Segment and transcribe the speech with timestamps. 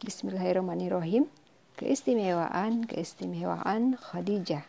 [0.00, 1.28] Bismillahirrahmanirrahim.
[1.76, 4.64] Keistimewaan-keistimewaan Khadijah.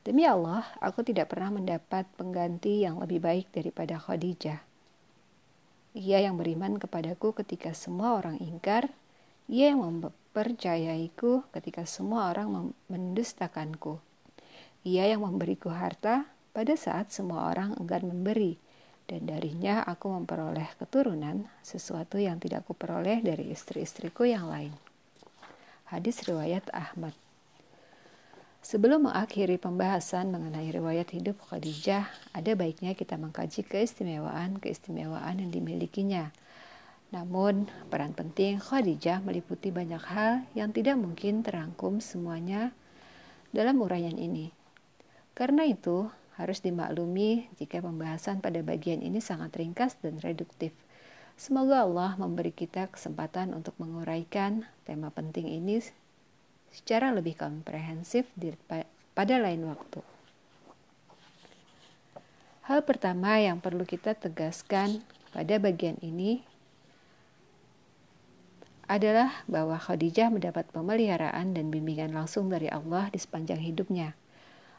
[0.00, 4.64] Demi Allah, aku tidak pernah mendapat pengganti yang lebih baik daripada Khadijah.
[5.92, 8.88] Ia yang beriman kepadaku ketika semua orang ingkar,
[9.44, 14.00] ia yang mempercayaiku ketika semua orang mendustakanku.
[14.88, 16.24] Ia yang memberiku harta
[16.56, 18.56] pada saat semua orang enggan memberi,
[19.10, 24.70] dan darinya aku memperoleh keturunan, sesuatu yang tidak kuperoleh dari istri-istriku yang lain.
[25.90, 27.10] Hadis riwayat Ahmad.
[28.62, 36.30] Sebelum mengakhiri pembahasan mengenai riwayat hidup Khadijah, ada baiknya kita mengkaji keistimewaan-keistimewaan yang dimilikinya.
[37.10, 42.70] Namun, peran penting Khadijah meliputi banyak hal yang tidak mungkin terangkum semuanya
[43.50, 44.54] dalam uraian ini.
[45.34, 46.06] Karena itu,
[46.40, 50.72] harus dimaklumi jika pembahasan pada bagian ini sangat ringkas dan reduktif.
[51.36, 55.84] Semoga Allah memberi kita kesempatan untuk menguraikan tema penting ini
[56.72, 58.24] secara lebih komprehensif
[59.12, 60.00] pada lain waktu.
[62.68, 66.44] Hal pertama yang perlu kita tegaskan pada bagian ini
[68.90, 74.18] adalah bahwa Khadijah mendapat pemeliharaan dan bimbingan langsung dari Allah di sepanjang hidupnya.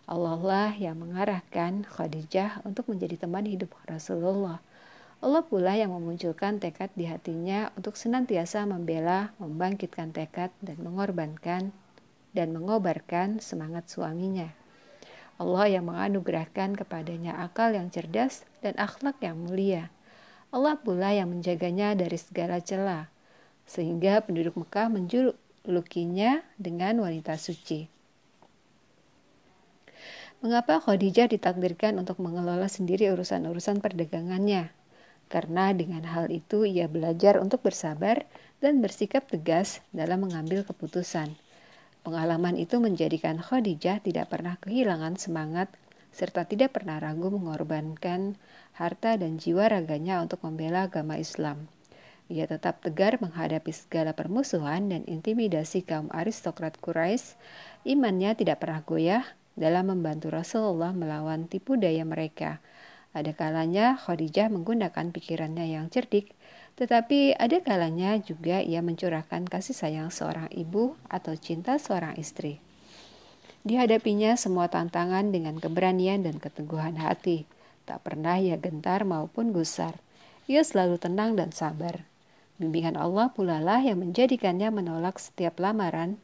[0.05, 4.61] Allah lah yang mengarahkan Khadijah untuk menjadi teman hidup Rasulullah
[5.21, 11.69] Allah pula yang memunculkan tekad di hatinya untuk senantiasa membela, membangkitkan tekad dan mengorbankan
[12.33, 14.49] dan mengobarkan semangat suaminya.
[15.37, 19.93] Allah yang menganugerahkan kepadanya akal yang cerdas dan akhlak yang mulia.
[20.49, 23.05] Allah pula yang menjaganya dari segala celah,
[23.69, 27.85] sehingga penduduk Mekah menjulukinya dengan wanita suci.
[30.41, 34.73] Mengapa Khadijah ditakdirkan untuk mengelola sendiri urusan-urusan perdagangannya?
[35.31, 38.27] karena dengan hal itu ia belajar untuk bersabar
[38.59, 41.39] dan bersikap tegas dalam mengambil keputusan.
[42.03, 45.71] Pengalaman itu menjadikan Khadijah tidak pernah kehilangan semangat
[46.11, 48.35] serta tidak pernah ragu mengorbankan
[48.75, 51.71] harta dan jiwa raganya untuk membela agama Islam.
[52.27, 57.39] Ia tetap tegar menghadapi segala permusuhan dan intimidasi kaum aristokrat Quraisy.
[57.87, 59.23] Imannya tidak pernah goyah
[59.55, 62.63] dalam membantu Rasulullah melawan tipu daya mereka
[63.11, 66.31] ada kalanya Khadijah menggunakan pikirannya yang cerdik,
[66.79, 72.63] tetapi ada kalanya juga ia mencurahkan kasih sayang seorang ibu atau cinta seorang istri.
[73.67, 77.43] Dihadapinya semua tantangan dengan keberanian dan keteguhan hati.
[77.83, 79.99] Tak pernah ia gentar maupun gusar.
[80.47, 82.07] Ia selalu tenang dan sabar.
[82.63, 86.15] Bimbingan Allah pula lah yang menjadikannya menolak setiap lamaran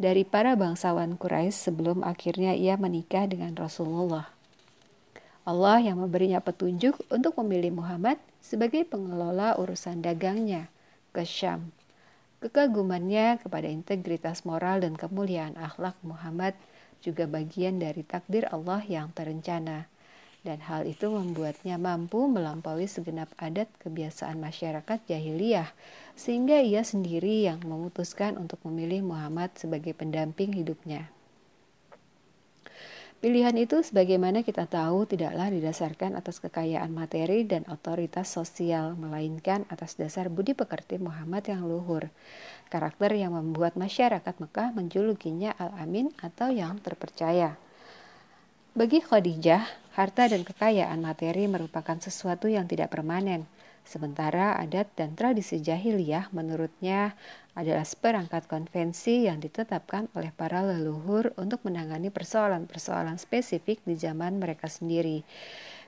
[0.00, 4.32] dari para bangsawan Quraisy sebelum akhirnya ia menikah dengan Rasulullah.
[5.42, 10.70] Allah yang memberinya petunjuk untuk memilih Muhammad sebagai pengelola urusan dagangnya
[11.10, 11.74] ke Syam.
[12.42, 16.56] Kekagumannya kepada integritas moral dan kemuliaan akhlak Muhammad
[17.02, 19.91] juga bagian dari takdir Allah yang terencana.
[20.42, 25.70] Dan hal itu membuatnya mampu melampaui segenap adat kebiasaan masyarakat jahiliyah,
[26.18, 31.06] sehingga ia sendiri yang memutuskan untuk memilih Muhammad sebagai pendamping hidupnya.
[33.22, 39.94] Pilihan itu sebagaimana kita tahu tidaklah didasarkan atas kekayaan materi dan otoritas sosial, melainkan atas
[39.94, 42.10] dasar budi pekerti Muhammad yang luhur.
[42.66, 47.54] Karakter yang membuat masyarakat Mekah menjulukinya Al-Amin atau yang terpercaya.
[48.72, 53.44] Bagi Khadijah, harta dan kekayaan materi merupakan sesuatu yang tidak permanen.
[53.84, 57.12] Sementara adat dan tradisi jahiliyah menurutnya
[57.52, 64.72] adalah seperangkat konvensi yang ditetapkan oleh para leluhur untuk menangani persoalan-persoalan spesifik di zaman mereka
[64.72, 65.20] sendiri.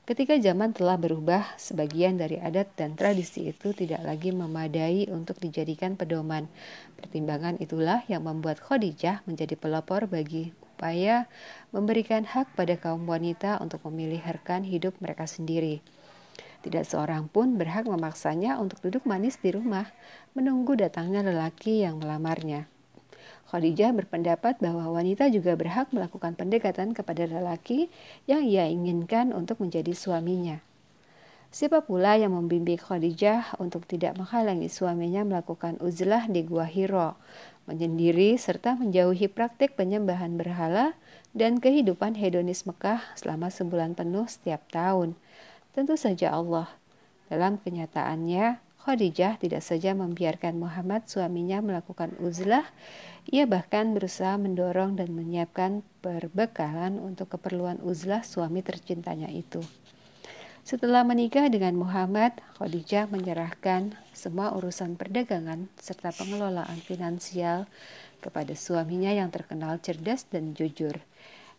[0.05, 5.97] Ketika zaman telah berubah, sebagian dari adat dan tradisi itu tidak lagi memadai untuk dijadikan
[5.97, 6.53] pedoman.
[7.01, 11.31] Pertimbangan itulah yang membuat Khadijah menjadi pelopor bagi upaya
[11.71, 15.79] memberikan hak pada kaum wanita untuk memilih harkan hidup mereka sendiri.
[16.67, 19.87] Tidak seorang pun berhak memaksanya untuk duduk manis di rumah,
[20.35, 22.67] menunggu datangnya lelaki yang melamarnya.
[23.53, 27.93] Khadijah berpendapat bahwa wanita juga berhak melakukan pendekatan kepada lelaki
[28.27, 30.65] yang ia inginkan untuk menjadi suaminya.
[31.55, 37.15] Siapa pula yang membimbing Khadijah untuk tidak menghalangi suaminya melakukan uzlah di Gua Hiro,
[37.65, 40.97] menyendiri serta menjauhi praktik penyembahan berhala
[41.33, 45.15] dan kehidupan hedonis Mekah selama sebulan penuh setiap tahun–
[45.75, 46.71] Tentu saja Allah.
[47.27, 52.63] Dalam kenyataannya, Khadijah tidak saja membiarkan Muhammad suaminya melakukan uzlah,
[53.27, 59.67] ia bahkan berusaha mendorong dan menyiapkan perbekalan untuk keperluan uzlah suami tercintanya itu.
[60.65, 67.69] Setelah menikah dengan Muhammad, Khadijah menyerahkan semua urusan perdagangan serta pengelolaan finansial
[68.25, 70.97] kepada suaminya yang terkenal cerdas dan jujur.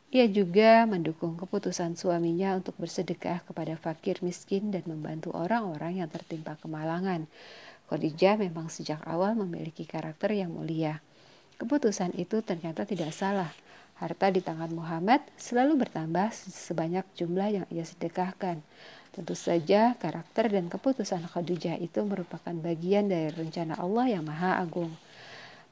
[0.10, 6.58] Ia juga mendukung keputusan suaminya untuk bersedekah kepada fakir miskin dan membantu orang-orang yang tertimpa
[6.58, 7.30] kemalangan.
[7.86, 11.06] Khadijah memang sejak awal memiliki karakter yang mulia.
[11.62, 13.54] Keputusan itu ternyata tidak salah.
[13.96, 18.60] Harta di tangan Muhammad selalu bertambah sebanyak jumlah yang ia sedekahkan.
[19.16, 24.92] Tentu saja karakter dan keputusan Khadijah itu merupakan bagian dari rencana Allah yang Maha Agung.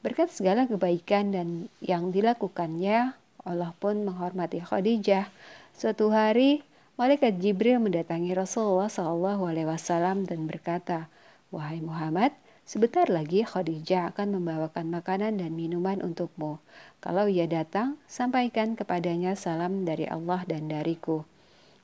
[0.00, 3.12] Berkat segala kebaikan dan yang dilakukannya,
[3.44, 5.28] Allah pun menghormati Khadijah.
[5.76, 6.64] Suatu hari,
[6.96, 11.12] malaikat Jibril mendatangi Rasulullah SAW dan berkata,
[11.52, 12.32] "Wahai Muhammad,
[12.64, 16.64] Sebentar lagi Khadijah akan membawakan makanan dan minuman untukmu.
[17.04, 21.28] Kalau ia datang, sampaikan kepadanya salam dari Allah dan dariku.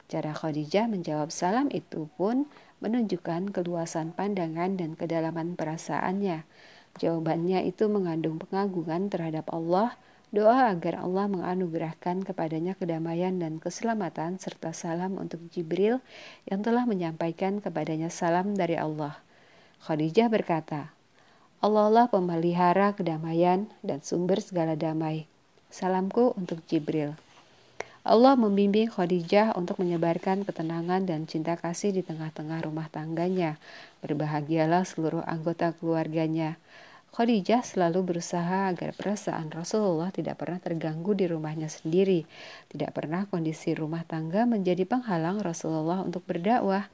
[0.09, 2.49] Cara Khadijah menjawab salam itu pun
[2.81, 6.49] menunjukkan keluasan pandangan dan kedalaman perasaannya.
[6.97, 10.01] Jawabannya itu mengandung pengagungan terhadap Allah,
[10.33, 16.01] doa agar Allah menganugerahkan kepadanya kedamaian dan keselamatan serta salam untuk Jibril
[16.49, 19.21] yang telah menyampaikan kepadanya salam dari Allah.
[19.81, 20.93] Khadijah berkata,
[21.65, 25.25] Allah lah pemelihara kedamaian dan sumber segala damai.
[25.73, 27.17] Salamku untuk Jibril.
[28.01, 33.61] Allah membimbing Khadijah untuk menyebarkan ketenangan dan cinta kasih di tengah-tengah rumah tangganya.
[34.05, 36.57] Berbahagialah seluruh anggota keluarganya.
[37.13, 42.25] Khadijah selalu berusaha agar perasaan Rasulullah tidak pernah terganggu di rumahnya sendiri.
[42.73, 46.89] Tidak pernah kondisi rumah tangga menjadi penghalang Rasulullah untuk berdakwah.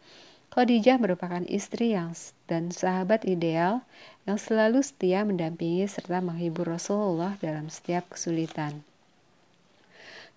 [0.55, 2.15] Khadijah merupakan istri yang
[2.47, 3.83] dan sahabat ideal
[4.31, 8.87] yang selalu setia mendampingi serta menghibur Rasulullah dalam setiap kesulitan.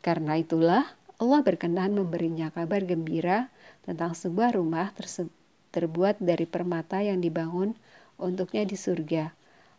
[0.01, 0.89] Karena itulah
[1.21, 3.53] Allah berkenan memberinya kabar gembira
[3.85, 4.89] tentang sebuah rumah
[5.69, 7.77] terbuat dari permata yang dibangun
[8.17, 9.29] untuknya di surga.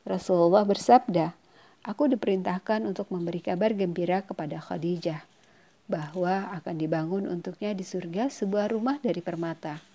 [0.06, 1.34] Rasulullah bersabda,
[1.80, 5.24] Aku diperintahkan untuk memberi kabar gembira kepada Khadijah
[5.88, 9.89] bahwa akan dibangun untuknya di surga sebuah rumah dari permata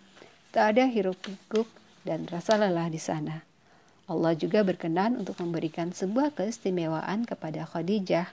[0.55, 1.67] Tak ada hiruk pikuk
[2.07, 3.43] dan rasa lelah di sana.
[4.07, 8.31] Allah juga berkenan untuk memberikan sebuah keistimewaan kepada Khadijah.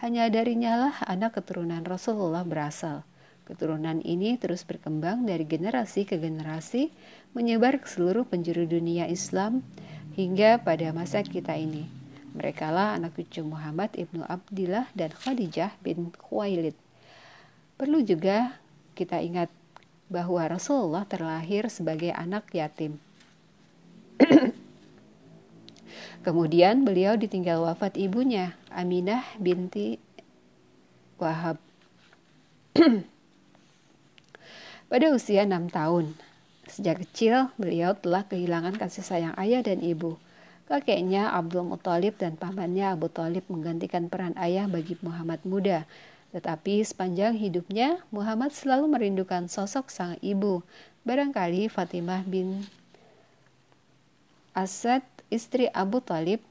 [0.00, 3.04] Hanya darinya lah anak keturunan Rasulullah berasal.
[3.44, 6.88] Keturunan ini terus berkembang dari generasi ke generasi,
[7.36, 9.60] menyebar ke seluruh penjuru dunia Islam
[10.16, 11.84] hingga pada masa kita ini.
[12.32, 16.72] Mereka lah anak cucu Muhammad ibnu Abdillah dan Khadijah bin Khuwailid.
[17.76, 18.56] Perlu juga
[18.96, 19.57] kita ingat
[20.08, 22.96] bahwa Rasulullah terlahir sebagai anak yatim.
[26.26, 30.00] Kemudian beliau ditinggal wafat ibunya, Aminah binti
[31.20, 31.60] Wahab.
[34.90, 36.16] Pada usia enam tahun,
[36.64, 40.16] sejak kecil beliau telah kehilangan kasih sayang ayah dan ibu.
[40.68, 45.88] Kakeknya Abdul Muthalib dan pamannya Abu Talib menggantikan peran ayah bagi Muhammad muda
[46.28, 50.60] tetapi sepanjang hidupnya, Muhammad selalu merindukan sosok sang ibu.
[51.08, 52.68] Barangkali Fatimah bin
[54.52, 55.00] Asad,
[55.32, 56.44] istri Abu Talib,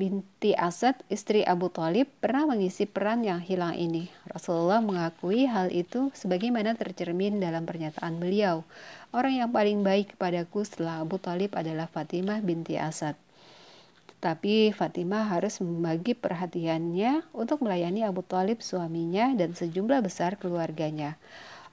[0.00, 4.08] binti Asad, istri Abu Talib, pernah mengisi peran yang hilang ini.
[4.30, 8.62] Rasulullah mengakui hal itu sebagaimana tercermin dalam pernyataan beliau.
[9.10, 13.25] Orang yang paling baik kepadaku setelah Abu Talib adalah Fatimah binti Asad.
[14.16, 21.20] Tapi Fatimah harus membagi perhatiannya untuk melayani Abu Talib suaminya dan sejumlah besar keluarganya.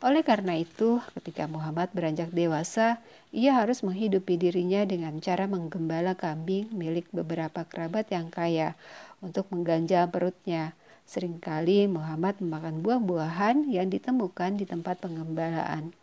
[0.03, 2.99] Oleh karena itu, ketika Muhammad beranjak dewasa,
[3.31, 8.75] ia harus menghidupi dirinya dengan cara menggembala kambing milik beberapa kerabat yang kaya
[9.23, 10.75] untuk mengganjal perutnya.
[11.07, 15.95] Seringkali Muhammad memakan buah-buahan yang ditemukan di tempat pengembalaan.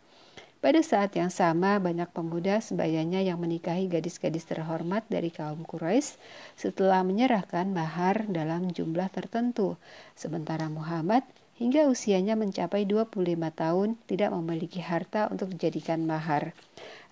[0.61, 6.21] Pada saat yang sama, banyak pemuda sebayanya yang menikahi gadis-gadis terhormat dari kaum Quraisy
[6.53, 9.81] setelah menyerahkan mahar dalam jumlah tertentu.
[10.13, 11.25] Sementara Muhammad
[11.57, 13.25] hingga usianya mencapai 25
[13.57, 16.53] tahun tidak memiliki harta untuk dijadikan mahar.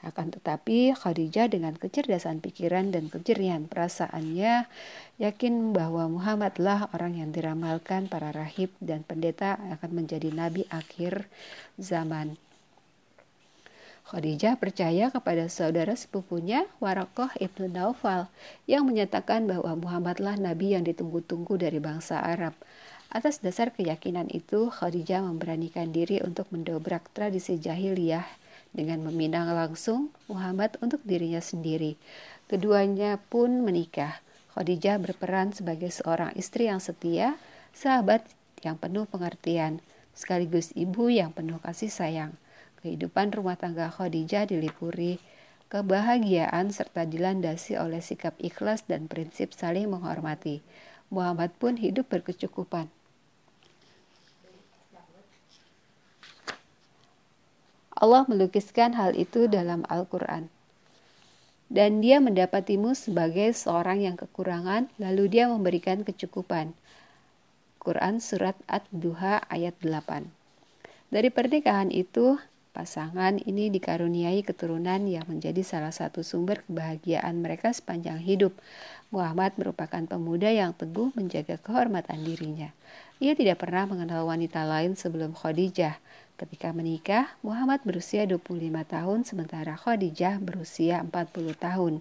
[0.06, 4.70] Akan tetapi Khadijah dengan kecerdasan pikiran dan kejerihan perasaannya
[5.18, 11.25] yakin bahwa Muhammadlah orang yang diramalkan para rahib dan pendeta akan menjadi nabi akhir
[11.82, 12.38] zaman.
[14.10, 18.25] Khadijah percaya kepada saudara sepupunya Warokoh ibnu Naufal
[18.66, 22.58] yang menyatakan bahwa Muhammadlah nabi yang ditunggu-tunggu dari bangsa Arab.
[23.13, 28.25] Atas dasar keyakinan itu, Khadijah memberanikan diri untuk mendobrak tradisi jahiliyah
[28.74, 31.94] dengan meminang langsung Muhammad untuk dirinya sendiri.
[32.50, 34.25] Keduanya pun menikah.
[34.58, 37.38] Khadijah berperan sebagai seorang istri yang setia,
[37.78, 38.25] sahabat
[38.66, 39.86] yang penuh pengertian,
[40.18, 42.34] sekaligus ibu yang penuh kasih sayang.
[42.79, 45.19] Kehidupan rumah tangga Khadijah dilipuri
[45.67, 50.63] kebahagiaan serta dilandasi oleh sikap ikhlas dan prinsip saling menghormati.
[51.12, 52.88] Muhammad pun hidup berkecukupan.
[58.00, 60.48] Allah melukiskan hal itu dalam Al-Quran.
[61.67, 66.71] Dan dia mendapatimu sebagai seorang yang kekurangan, lalu dia memberikan kecukupan.
[67.77, 70.31] Quran Surat Ad-Duha ayat 8
[71.12, 72.39] Dari pernikahan itu,
[72.79, 78.55] Pasangan ini dikaruniai keturunan yang menjadi salah satu sumber kebahagiaan mereka sepanjang hidup.
[79.12, 82.71] Muhammad merupakan pemuda yang teguh menjaga kehormatan dirinya.
[83.19, 86.00] Ia tidak pernah mengenal wanita lain sebelum Khadijah.
[86.39, 88.48] Ketika menikah, Muhammad berusia 25
[88.88, 92.00] tahun sementara Khadijah berusia 40 tahun.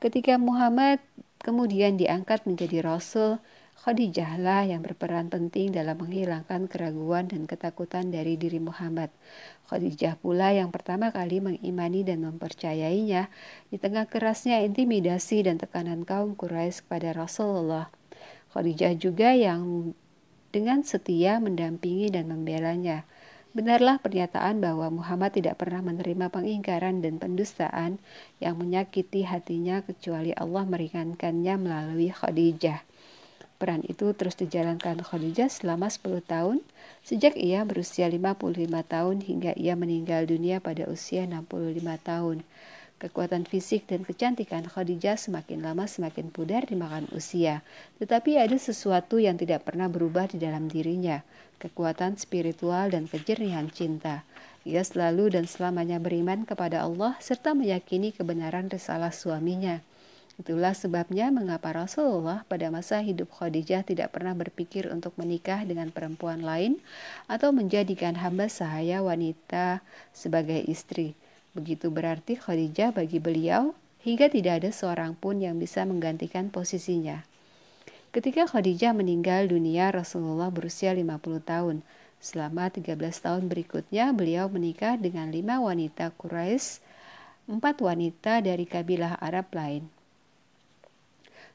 [0.00, 0.96] Ketika Muhammad
[1.44, 3.36] kemudian diangkat menjadi rasul,
[3.86, 9.14] Khadijahlah yang berperan penting dalam menghilangkan keraguan dan ketakutan dari diri Muhammad.
[9.70, 13.30] Khadijah pula yang pertama kali mengimani dan mempercayainya
[13.70, 17.86] di tengah kerasnya intimidasi dan tekanan kaum Quraisy kepada Rasulullah.
[18.58, 19.94] Khadijah juga yang
[20.50, 23.06] dengan setia mendampingi dan membelanya.
[23.54, 28.02] Benarlah pernyataan bahwa Muhammad tidak pernah menerima pengingkaran dan pendustaan
[28.42, 32.95] yang menyakiti hatinya kecuali Allah meringankannya melalui Khadijah.
[33.56, 36.60] Peran itu terus dijalankan Khadijah selama 10 tahun,
[37.00, 38.52] sejak ia berusia 55
[38.84, 42.44] tahun hingga ia meninggal dunia pada usia 65 tahun.
[42.96, 47.64] Kekuatan fisik dan kecantikan Khadijah semakin lama semakin pudar dimakan usia.
[48.00, 51.24] Tetapi ada sesuatu yang tidak pernah berubah di dalam dirinya,
[51.56, 54.24] kekuatan spiritual dan kejernihan cinta.
[54.68, 59.80] Ia selalu dan selamanya beriman kepada Allah serta meyakini kebenaran risalah suaminya.
[60.36, 66.44] Itulah sebabnya mengapa Rasulullah pada masa hidup Khadijah tidak pernah berpikir untuk menikah dengan perempuan
[66.44, 66.76] lain
[67.24, 69.80] atau menjadikan hamba sahaya wanita
[70.12, 71.16] sebagai istri.
[71.56, 73.72] Begitu berarti Khadijah bagi beliau
[74.04, 77.24] hingga tidak ada seorang pun yang bisa menggantikan posisinya.
[78.12, 81.16] Ketika Khadijah meninggal dunia, Rasulullah berusia 50
[81.48, 81.80] tahun.
[82.20, 82.92] Selama 13
[83.24, 86.84] tahun berikutnya, beliau menikah dengan lima wanita Quraisy,
[87.48, 89.95] empat wanita dari kabilah Arab lain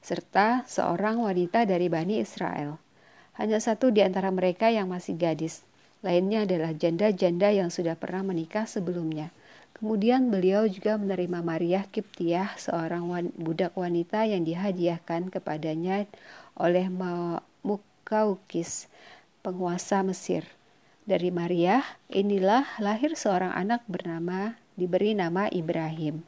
[0.01, 2.81] serta seorang wanita dari Bani Israel.
[3.37, 5.63] Hanya satu di antara mereka yang masih gadis,
[6.01, 9.29] lainnya adalah janda-janda yang sudah pernah menikah sebelumnya.
[9.77, 16.05] Kemudian beliau juga menerima Maria Kiptiah, seorang budak wanita yang dihadiahkan kepadanya
[16.53, 16.85] oleh
[17.65, 18.85] Mukaukis,
[19.41, 20.45] penguasa Mesir.
[21.01, 21.81] Dari Maria,
[22.13, 26.21] inilah lahir seorang anak bernama diberi nama Ibrahim.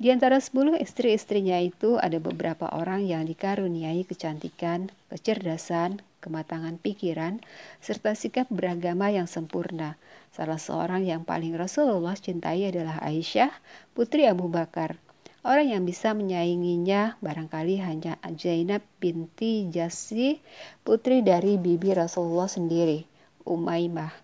[0.00, 7.44] Di antara sepuluh istri-istrinya itu ada beberapa orang yang dikaruniai kecantikan, kecerdasan, kematangan pikiran,
[7.84, 10.00] serta sikap beragama yang sempurna.
[10.32, 13.52] Salah seorang yang paling Rasulullah cintai adalah Aisyah,
[13.92, 14.96] putri Abu Bakar.
[15.44, 20.40] Orang yang bisa menyainginya barangkali hanya Zainab binti Jasi,
[20.80, 23.04] putri dari bibi Rasulullah sendiri,
[23.44, 24.16] Umaymah.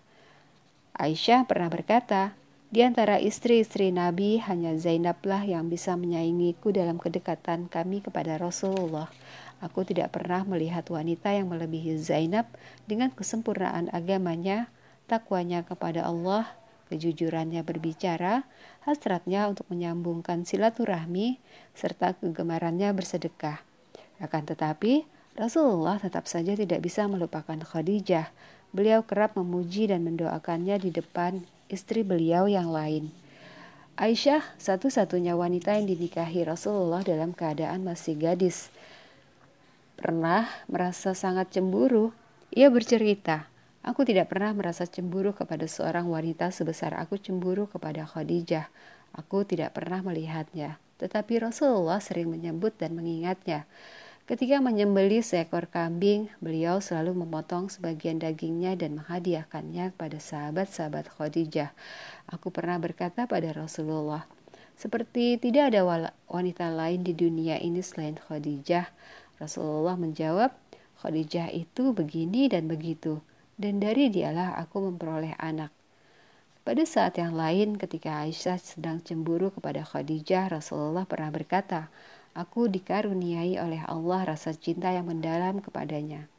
[0.97, 2.33] Aisyah pernah berkata,
[2.67, 9.07] di antara istri-istri Nabi, hanya Zainablah yang bisa menyaingiku dalam kedekatan kami kepada Rasulullah.
[9.63, 12.45] Aku tidak pernah melihat wanita yang melebihi Zainab
[12.83, 14.67] dengan kesempurnaan agamanya,
[15.07, 16.43] takwanya kepada Allah,
[16.91, 18.43] kejujurannya berbicara,
[18.83, 21.39] hasratnya untuk menyambungkan silaturahmi,
[21.71, 23.63] serta kegemarannya bersedekah.
[24.19, 25.07] Akan tetapi,
[25.39, 28.27] Rasulullah tetap saja tidak bisa melupakan Khadijah.
[28.75, 33.11] Beliau kerap memuji dan mendoakannya di depan istri beliau yang lain.
[33.97, 38.69] Aisyah satu-satunya wanita yang dinikahi Rasulullah dalam keadaan masih gadis.
[39.97, 42.13] Pernah merasa sangat cemburu.
[42.53, 43.49] Ia bercerita,
[43.87, 48.67] Aku tidak pernah merasa cemburu kepada seorang wanita sebesar aku cemburu kepada Khadijah.
[49.15, 53.63] Aku tidak pernah melihatnya, tetapi Rasulullah sering menyebut dan mengingatnya.
[54.27, 61.71] Ketika menyembeli seekor kambing, beliau selalu memotong sebagian dagingnya dan menghadiahkannya kepada sahabat-sahabat Khadijah.
[62.27, 64.27] Aku pernah berkata pada Rasulullah,
[64.75, 68.91] seperti tidak ada wanita lain di dunia ini selain Khadijah.
[69.39, 70.51] Rasulullah menjawab,
[70.99, 73.23] Khadijah itu begini dan begitu,
[73.55, 75.71] dan dari dialah aku memperoleh anak.
[76.67, 81.87] Pada saat yang lain, ketika Aisyah sedang cemburu kepada Khadijah, Rasulullah pernah berkata,
[82.37, 86.29] aku dikaruniai oleh Allah rasa cinta yang mendalam kepadanya.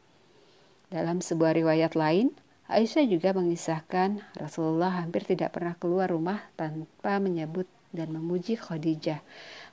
[0.95, 2.31] Dalam sebuah riwayat lain,
[2.71, 9.21] Aisyah juga mengisahkan Rasulullah hampir tidak pernah keluar rumah tanpa menyebut dan memuji Khadijah.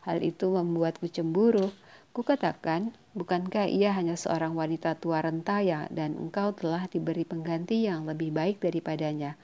[0.08, 1.70] Hal itu membuatku cemburu.
[2.15, 8.08] Kukatakan, bukankah ia hanya seorang wanita tua renta ya dan engkau telah diberi pengganti yang
[8.08, 9.36] lebih baik daripadanya.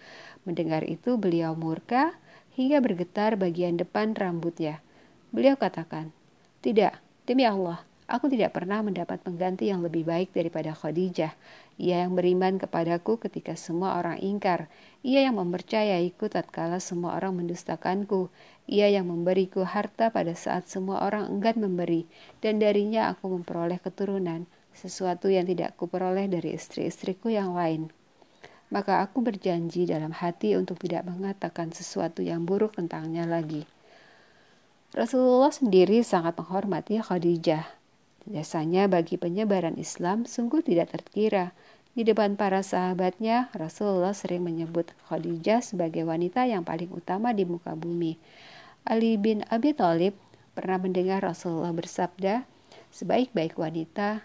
[0.48, 2.16] Mendengar itu beliau murka
[2.56, 4.80] hingga bergetar bagian depan rambutnya.
[5.36, 6.16] Beliau katakan,
[6.62, 11.32] Tidak, demi Allah, Aku tidak pernah mendapat pengganti yang lebih baik daripada Khadijah.
[11.80, 14.68] Ia yang beriman kepadaku ketika semua orang ingkar.
[15.00, 18.28] Ia yang mempercayaiku tatkala semua orang mendustakanku.
[18.68, 22.04] Ia yang memberiku harta pada saat semua orang enggan memberi.
[22.44, 24.44] Dan darinya aku memperoleh keturunan,
[24.76, 27.96] sesuatu yang tidak kuperoleh dari istri-istriku yang lain.
[28.76, 33.64] Maka aku berjanji dalam hati untuk tidak mengatakan sesuatu yang buruk tentangnya lagi.
[34.92, 37.82] Rasulullah sendiri sangat menghormati Khadijah
[38.30, 41.58] Jasanya bagi penyebaran Islam sungguh tidak terkira.
[41.98, 47.74] Di depan para sahabatnya, Rasulullah sering menyebut Khadijah sebagai wanita yang paling utama di muka
[47.74, 48.22] bumi.
[48.86, 50.14] Ali bin Abi Thalib
[50.54, 52.46] pernah mendengar Rasulullah bersabda,
[52.94, 54.22] sebaik-baik wanita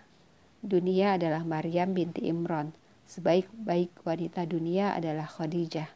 [0.60, 2.76] dunia adalah Maryam binti Imran,
[3.08, 5.95] sebaik-baik wanita dunia adalah Khadijah.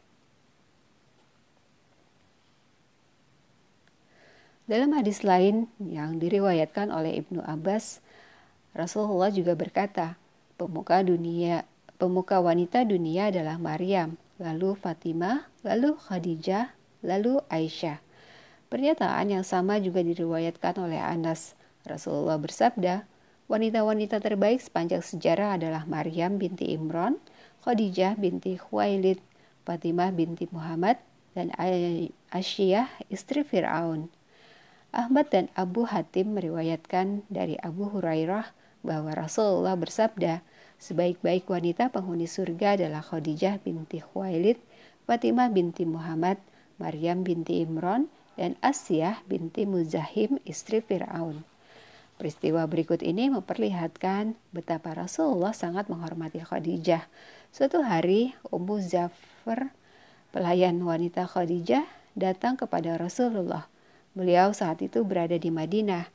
[4.69, 7.97] Dalam hadis lain yang diriwayatkan oleh Ibnu Abbas,
[8.77, 10.21] Rasulullah juga berkata,
[10.55, 11.65] pemuka dunia,
[11.97, 17.97] pemuka wanita dunia adalah Maryam, lalu Fatimah, lalu Khadijah, lalu Aisyah.
[18.69, 21.57] Pernyataan yang sama juga diriwayatkan oleh Anas.
[21.83, 23.03] Rasulullah bersabda,
[23.49, 27.17] wanita-wanita terbaik sepanjang sejarah adalah Maryam binti Imran,
[27.65, 29.17] Khadijah binti Khuwailid,
[29.65, 31.01] Fatimah binti Muhammad,
[31.33, 31.49] dan
[32.29, 34.20] Aisyah istri Fir'aun.
[34.91, 38.51] Ahmad dan Abu Hatim meriwayatkan dari Abu Hurairah
[38.83, 40.43] bahwa Rasulullah bersabda,
[40.83, 44.59] sebaik-baik wanita penghuni surga adalah Khadijah binti Khuwailid,
[45.07, 46.43] Fatimah binti Muhammad,
[46.75, 51.47] Maryam binti Imran, dan Asiyah binti Muzahim istri Fir'aun.
[52.19, 57.07] Peristiwa berikut ini memperlihatkan betapa Rasulullah sangat menghormati Khadijah.
[57.55, 59.71] Suatu hari, Ummu Zafar,
[60.35, 63.70] pelayan wanita Khadijah, datang kepada Rasulullah
[64.11, 66.11] Beliau saat itu berada di Madinah.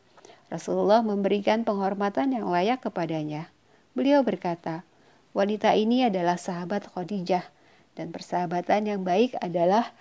[0.53, 3.49] Rasulullah memberikan penghormatan yang layak kepadanya.
[3.97, 4.85] Beliau berkata,
[5.32, 7.49] "Wanita ini adalah sahabat Khadijah,
[7.97, 9.97] dan persahabatan yang baik adalah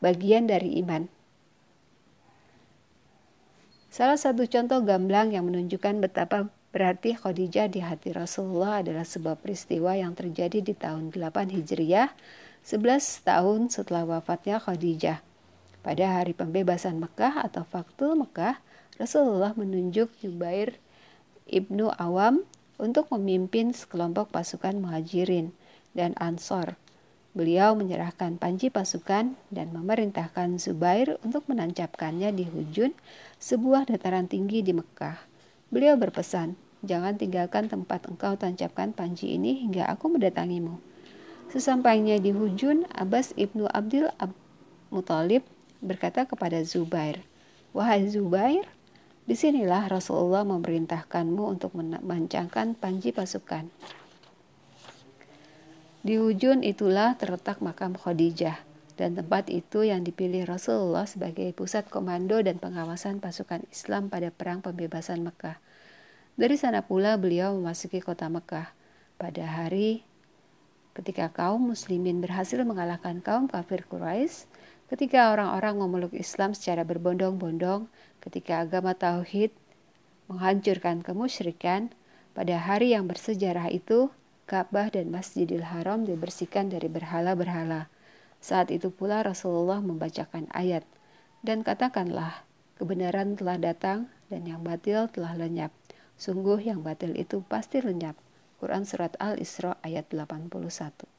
[0.00, 1.12] bagian dari iman."
[3.92, 9.96] Salah satu contoh gamblang yang menunjukkan betapa berarti Khadijah di hati Rasulullah adalah sebuah peristiwa
[9.96, 12.12] yang terjadi di tahun 8 Hijriah,
[12.60, 15.24] 11 tahun setelah wafatnya Khadijah.
[15.86, 18.58] Pada hari pembebasan Mekah atau Faktul Mekah,
[18.98, 20.82] Rasulullah menunjuk Jubair
[21.46, 22.42] ibnu Awam
[22.74, 25.54] untuk memimpin sekelompok pasukan muhajirin
[25.94, 26.74] dan ansor.
[27.38, 32.90] Beliau menyerahkan panji pasukan dan memerintahkan Zubair untuk menancapkannya di Hujun,
[33.38, 35.22] sebuah dataran tinggi di Mekah.
[35.70, 40.82] Beliau berpesan, jangan tinggalkan tempat engkau tancapkan panji ini hingga aku mendatangimu.
[41.54, 44.34] Sesampainya di Hujun, Abbas ibnu Abdul Ab
[44.90, 45.46] Mutalib
[45.84, 47.20] berkata kepada Zubair,
[47.76, 48.64] Wahai Zubair,
[49.26, 53.66] di sinilah Rasulullah memerintahkanmu untuk memancangkan panji pasukan.
[56.06, 58.62] Di ujung itulah terletak makam Khadijah,
[58.96, 64.62] dan tempat itu yang dipilih Rasulullah sebagai pusat komando dan pengawasan pasukan Islam pada perang
[64.62, 65.60] pembebasan Mekah.
[66.38, 68.72] Dari sana pula beliau memasuki kota Mekah.
[69.16, 70.06] Pada hari
[70.96, 74.48] ketika kaum muslimin berhasil mengalahkan kaum kafir Quraisy,
[74.86, 77.90] Ketika orang-orang memeluk Islam secara berbondong-bondong,
[78.22, 79.50] ketika agama tauhid
[80.30, 81.90] menghancurkan kemusyrikan,
[82.38, 84.14] pada hari yang bersejarah itu,
[84.46, 87.90] Ka'bah dan Masjidil Haram dibersihkan dari berhala-berhala.
[88.38, 90.86] Saat itu pula Rasulullah membacakan ayat,
[91.42, 92.46] dan katakanlah,
[92.78, 95.74] kebenaran telah datang dan yang batil telah lenyap.
[96.14, 98.14] Sungguh yang batil itu pasti lenyap.
[98.62, 101.15] Quran Surat Al-Isra ayat 81